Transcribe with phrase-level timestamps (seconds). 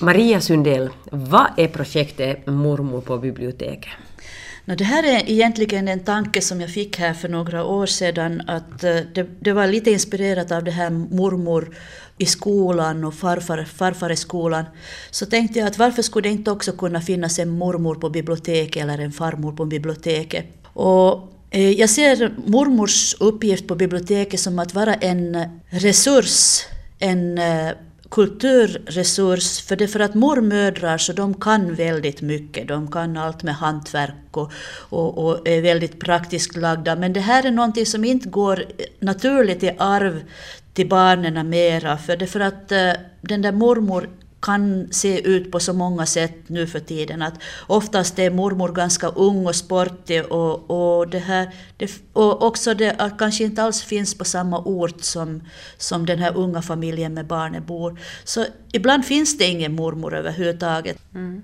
[0.00, 3.90] Maria Sundell, vad är projektet Mormor på biblioteket?
[4.64, 8.42] det här är egentligen en tanke som jag fick här för några år sedan.
[8.46, 11.76] Att eh, det, det var lite inspirerat av det här mormor
[12.18, 14.64] i skolan och farfar, farfar i skolan.
[15.10, 18.82] Så tänkte jag att varför skulle det inte också kunna finnas en mormor på biblioteket
[18.82, 20.46] eller en farmor på biblioteket.
[20.64, 26.60] Och eh, jag ser mormors uppgift på biblioteket som att vara en resurs,
[26.98, 27.70] en eh,
[28.16, 33.42] kulturresurs, för det är för att mormödrar så de kan väldigt mycket, de kan allt
[33.42, 34.52] med hantverk och,
[34.88, 38.64] och, och, är väldigt praktiskt lagda, men det här är någonting som inte går
[39.00, 40.22] naturligt i arv
[40.74, 44.08] till barnen mera, för det är för att eh, den där mormor
[44.40, 47.22] kan se ut på så många sätt nu för tiden.
[47.22, 47.34] Att
[47.66, 52.94] oftast är mormor ganska ung och sportig och, och, det här, det, och också det
[52.98, 55.42] att kanske inte alls finns på samma ort som,
[55.78, 58.00] som den här unga familjen med barnen bor.
[58.24, 60.98] Så ibland finns det ingen mormor överhuvudtaget.
[61.14, 61.42] Mm.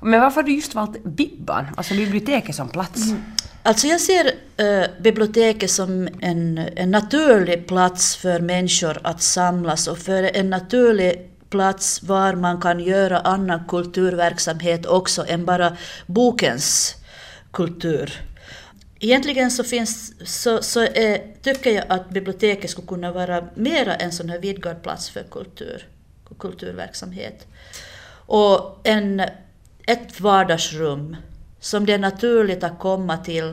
[0.00, 3.10] Men varför har du just valt Bibban, alltså biblioteket som plats?
[3.10, 3.22] Mm.
[3.62, 9.98] Alltså jag ser äh, biblioteket som en, en naturlig plats för människor att samlas och
[9.98, 16.96] för en naturlig plats var man kan göra annan kulturverksamhet också än bara bokens
[17.52, 18.12] kultur.
[19.00, 24.12] Egentligen så, finns, så, så är, tycker jag att biblioteket skulle kunna vara mera en
[24.12, 25.88] sån här vidgad plats för kultur,
[26.38, 27.46] kulturverksamhet.
[28.26, 29.22] Och en,
[29.86, 31.16] ett vardagsrum
[31.60, 33.52] som det är naturligt att komma till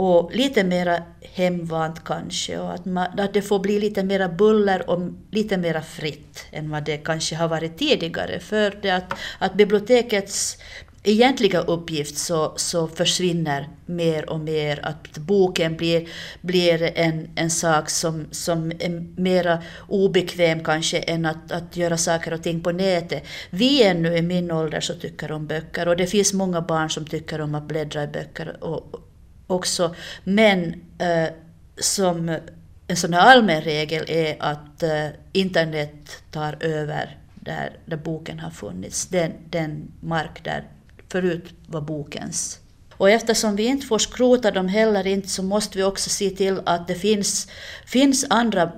[0.00, 4.90] och lite mera hemvant kanske och att, man, att det får bli lite mera buller
[4.90, 8.40] och lite mera fritt än vad det kanske har varit tidigare.
[8.40, 10.58] För det att, att bibliotekets
[11.02, 14.80] egentliga uppgift så, så försvinner mer och mer.
[14.82, 16.08] Att boken blir,
[16.40, 22.32] blir en, en sak som, som är mera obekväm kanske än att, att göra saker
[22.32, 23.22] och ting på nätet.
[23.50, 27.06] Vi ännu i min ålder så tycker om böcker och det finns många barn som
[27.06, 29.04] tycker om att bläddra i böcker och,
[29.48, 29.94] också.
[30.24, 31.28] Men eh,
[31.76, 32.38] som
[32.86, 38.50] en sån här allmän regel är att eh, internet tar över där, där boken har
[38.50, 39.06] funnits.
[39.06, 40.64] Den, den mark där
[41.08, 42.60] förut var bokens.
[42.98, 46.60] Och eftersom vi inte får skrota dem heller inte så måste vi också se till
[46.66, 47.48] att det finns,
[47.86, 48.72] finns andra,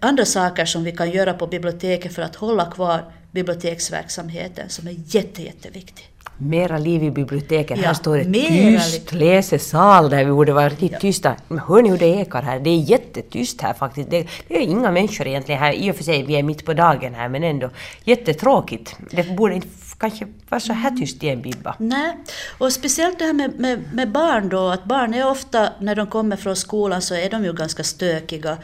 [0.00, 4.96] andra saker som vi kan göra på biblioteket för att hålla kvar biblioteksverksamheten som är
[5.06, 6.15] jätte, jätteviktig.
[6.38, 7.78] Mera liv i biblioteket.
[7.78, 10.98] Ja, här står det tyst läsesal där vi borde vara riktigt ja.
[10.98, 11.36] tysta.
[11.48, 12.60] Men hör ni hur det ekar här?
[12.60, 14.10] Det är jättetyst här faktiskt.
[14.10, 15.72] Det, det, är inga människor egentligen här.
[15.72, 17.70] I och för sig, vi är mitt på dagen här men ändå
[18.04, 18.96] jättetråkigt.
[19.10, 21.74] Det borde inte kanske vara så här tyst i en bibba.
[21.78, 22.16] Nej,
[22.58, 26.06] och speciellt det här med, med, med, barn då, att barn är ofta, när de
[26.06, 28.56] kommer från skolan så är de ju ganska stökiga.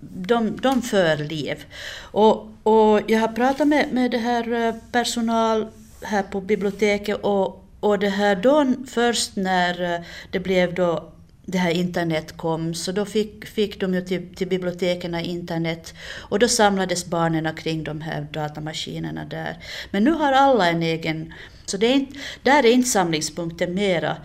[0.00, 1.64] De, de för liv.
[2.00, 5.66] Och, och jag har pratat med, med det här eh, personal
[6.02, 10.00] här på biblioteket och, och det här då först när eh,
[10.30, 11.12] det blev då
[11.50, 16.38] det här internet kom, så då fick, fick de ju till, till biblioteken internet och
[16.38, 19.58] då samlades barnen kring de här datamaskinerna där.
[19.90, 21.34] Men nu har alla en egen,
[21.66, 24.16] så det är inte, där är inte samlingspunkten mera.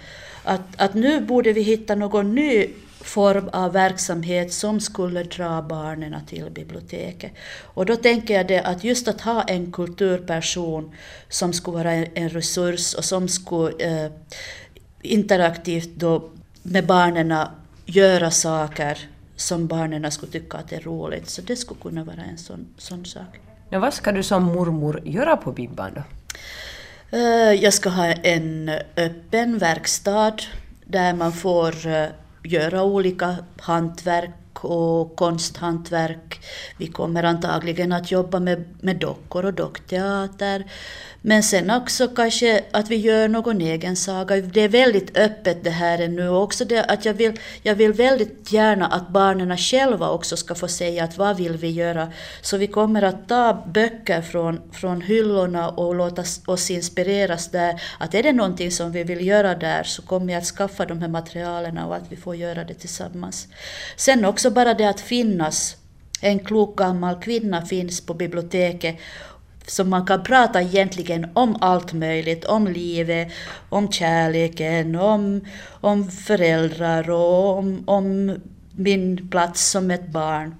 [0.43, 2.67] Att, att nu borde vi hitta någon ny
[3.03, 7.31] form av verksamhet som skulle dra barnen till biblioteket.
[7.61, 10.91] Och då tänker jag det att just att ha en kulturperson
[11.29, 14.11] som skulle vara en resurs och som skulle eh,
[15.01, 16.29] interaktivt då
[16.63, 17.47] med barnen
[17.85, 18.97] göra saker
[19.35, 21.29] som barnen skulle tycka att är roligt.
[21.29, 23.39] Så det skulle kunna vara en sån, sån sak.
[23.69, 26.01] Ja, vad ska du som mormor göra på Bibban då?
[27.17, 30.37] Eh, jag ska ha en öppen verkstad
[30.85, 32.05] där man får eh,
[32.43, 36.39] göra olika hantverk och konsthantverk.
[36.77, 40.65] Vi kommer antagligen att jobba med, med dockor och dockteater.
[41.25, 44.35] Men sen också kanske att vi gör någon egen saga.
[44.35, 46.29] Det är väldigt öppet det här ännu.
[46.29, 50.67] också det att jag vill, jag vill väldigt gärna att barnen själva också ska få
[50.67, 52.11] säga att vad vill vi göra.
[52.41, 57.81] Så vi kommer att ta böcker från, från hyllorna och låta oss inspireras där.
[57.99, 61.01] Att är det någonting som vi vill göra där så kommer jag att skaffa de
[61.01, 63.47] här materialen och att vi får göra det tillsammans.
[63.95, 65.75] Sen också bara det att finnas
[66.21, 68.97] en klok gammal kvinna finns på biblioteket
[69.67, 73.27] så man kan prata egentligen om allt möjligt, om livet,
[73.69, 75.41] om kärleken, om,
[75.81, 78.37] om föräldrar och om, om
[78.71, 80.55] min plats som ett barn.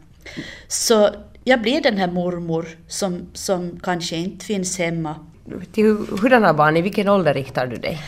[0.68, 1.10] Så
[1.44, 5.16] jag blir den här mormor som, som kanske inte finns hemma.
[5.72, 5.86] Till
[6.22, 8.00] hurdana barn, i vilken ålder riktar du dig?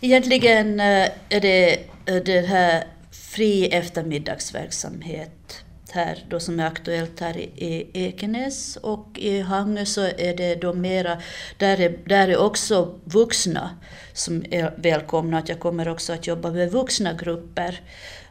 [0.00, 1.72] Egentligen eh, är det
[2.06, 2.84] eh, det här
[3.34, 5.64] fri eftermiddagsverksamhet
[5.94, 10.72] här då som är aktuellt här i, Ekenäs och i Hangö så är det då
[10.72, 11.18] mera,
[11.58, 13.70] där är, där är också vuxna
[14.12, 17.80] som är välkomna, att jag kommer också att jobba med vuxna grupper.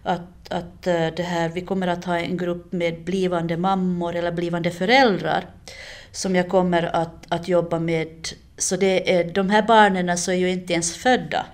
[0.04, 4.32] Att, att eh, det här, vi kommer att ha en grupp med blivande mammor eller
[4.32, 5.46] blivande föräldrar
[6.12, 8.28] som jag kommer att, att jobba med.
[8.58, 11.46] Så det är, de här barnen så är ju inte ens födda.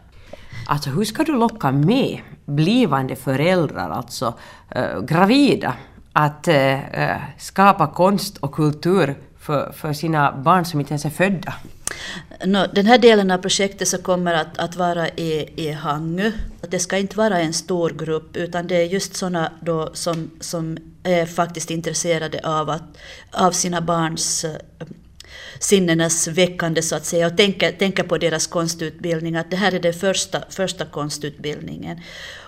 [0.68, 2.20] Alltså hur ska du locka med
[2.50, 4.34] blivande föräldrar, alltså
[4.70, 5.74] äh, gravida,
[6.14, 11.54] att äh, skapa konst och kultur för, för sina barn som inte ens är födda?
[12.46, 16.32] No, den här delen av projektet så kommer att, att vara i, i Hangö.
[16.70, 20.78] Det ska inte vara en stor grupp utan det är just sådana då som, som
[21.04, 22.98] är faktiskt intresserade av, att,
[23.32, 24.46] av sina barns
[25.60, 29.80] sinnenas väckande så att säga och tänker, tänker på deras konstutbildning, att det här är
[29.80, 32.00] den första, första konstutbildningen.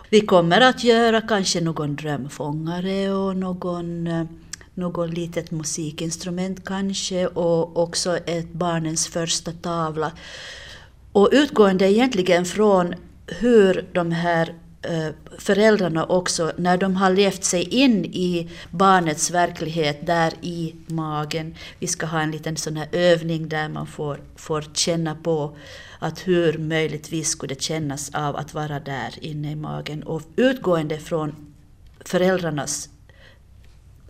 [0.09, 4.25] Vi kommer att göra kanske någon drömfångare och någon eh,
[4.73, 10.11] något litet musikinstrument kanske och också ett barnens första tavla.
[11.11, 12.95] Och utgående egentligen från
[13.27, 20.05] hur de här Eh, föräldrarna också, när de har levt sig in i barnets verklighet
[20.05, 21.55] där i magen.
[21.79, 25.55] Vi ska ha en liten sån här övning där man får, får känna på
[25.99, 30.03] att hur möjligtvis skulle det kännas av att vara där inne i magen.
[30.03, 31.35] Och utgående från
[32.05, 32.89] föräldrarnas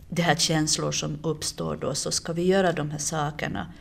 [0.08, 3.72] de här känslor som uppstår då så ska vi göra de här sakerna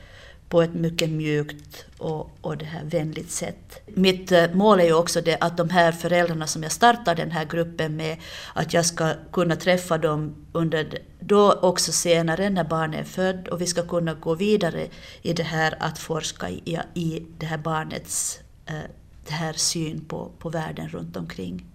[0.51, 3.81] på ett mycket mjukt och, och det här vänligt sätt.
[3.85, 7.31] Mitt eh, mål är ju också det att de här föräldrarna som jag startar den
[7.31, 8.17] här gruppen med,
[8.53, 13.61] att jag ska kunna träffa dem under, då också senare när barnet är född och
[13.61, 14.87] vi ska kunna gå vidare
[15.21, 18.73] i det här att forska i, i det här barnets eh,
[19.27, 21.65] det här syn på, på världen runt omkring.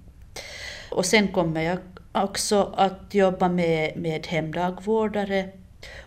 [0.91, 1.79] Och sen kommer jag
[2.13, 5.51] också att jobba med, med hemdagvårdare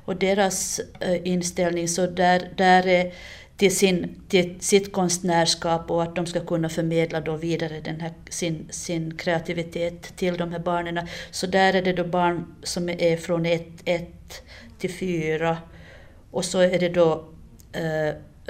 [0.06, 3.14] och deras eh, inställning så där, där är
[3.60, 8.14] till, sin, till sitt konstnärskap och att de ska kunna förmedla då vidare den här,
[8.30, 11.08] sin, sin kreativitet till de här barnen.
[11.32, 14.44] Så där är det då barn som är från ett, ett
[14.78, 15.58] till 4.
[16.32, 17.26] och så är det då
[17.72, 18.08] eh,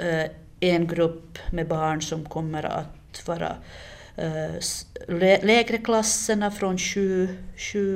[0.08, 0.30] eh,
[0.60, 3.56] en grupp med barn som kommer att vara
[4.16, 7.28] eh, lägre klasserna från 7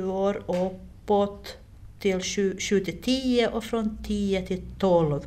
[0.07, 1.57] år och uppåt
[2.05, 5.21] till 7, 7 till 10 och från 10 till 12.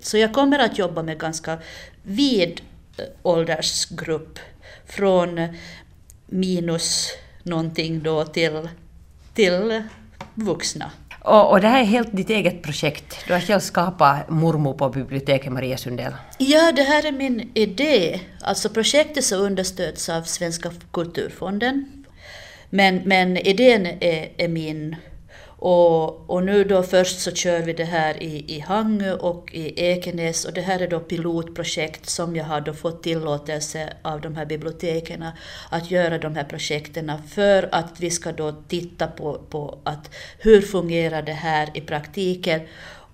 [0.00, 1.58] Så jag kommer att jobba med ganska
[2.02, 2.60] vid
[2.96, 4.38] eh, åldersgrupp
[4.86, 5.48] från
[6.26, 7.08] minus
[7.42, 8.68] någonting då till,
[9.34, 9.82] till
[10.34, 10.90] vuxna.
[11.20, 13.16] Och, och, det här är helt ditt eget projekt.
[13.26, 16.12] Du har själv skapat Mormor på biblioteket Maria Sundell.
[16.38, 18.20] Ja, det här är min idé.
[18.40, 22.04] Alltså projektet så understöds av Svenska kulturfonden.
[22.70, 24.96] Men, men idén är, är min
[25.64, 29.80] och, och nu då först så kör vi det här i, i Hangö och i
[29.80, 30.44] Ekenäs.
[30.44, 34.46] Och det här är då pilotprojekt som jag har då fått tillåtelse av de här
[34.46, 35.24] biblioteken
[35.70, 40.60] att göra de här projekten för att vi ska då titta på, på att hur
[40.60, 42.60] fungerar det här i praktiken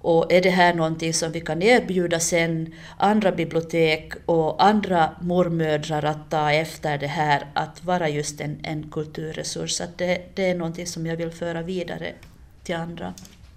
[0.01, 6.05] och är det här någonting som vi kan erbjuda sen andra bibliotek och andra mormödrar
[6.05, 9.81] att ta efter det här, att vara just en, en kulturresurs.
[9.81, 12.13] Att det, det är någonting som jag vill föra vidare
[12.63, 13.15] till andra.